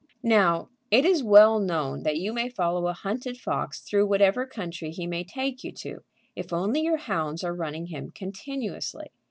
Now, 0.23 0.69
it 0.89 1.05
is 1.05 1.21
well 1.21 1.59
known 1.59 2.01
that 2.01 2.17
you 2.17 2.33
may 2.33 2.49
follow 2.49 2.87
a 2.87 2.93
hunted 2.93 3.37
fox 3.37 3.81
through 3.81 4.07
whatever 4.07 4.47
country 4.47 4.89
he 4.89 5.05
may 5.05 5.23
take 5.23 5.63
you 5.63 5.71
to, 5.73 5.99
if 6.35 6.51
only 6.51 6.81
your 6.81 6.97
hounds 6.97 7.43
are 7.43 7.55
hunting 7.55 7.85
him 7.85 8.09
continuously. 8.09 9.11